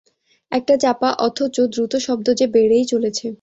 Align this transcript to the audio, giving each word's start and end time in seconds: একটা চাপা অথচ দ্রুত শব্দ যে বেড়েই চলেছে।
একটা 0.51 0.73
চাপা 0.77 1.09
অথচ 1.19 1.55
দ্রুত 1.73 1.93
শব্দ 2.05 2.27
যে 2.39 2.45
বেড়েই 2.47 2.85
চলেছে। 2.85 3.25